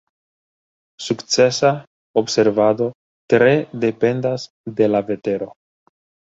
[1.07, 1.71] Sukcesa
[2.21, 2.87] observado
[3.27, 3.53] tre
[3.85, 5.53] dependas de la vetero.